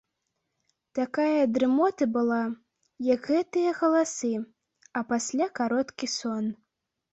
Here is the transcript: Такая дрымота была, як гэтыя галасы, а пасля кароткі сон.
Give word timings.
Такая 0.99 1.41
дрымота 1.57 2.07
была, 2.15 2.39
як 3.13 3.29
гэтыя 3.35 3.75
галасы, 3.83 4.33
а 4.97 5.07
пасля 5.15 5.47
кароткі 5.63 6.13
сон. 6.19 6.53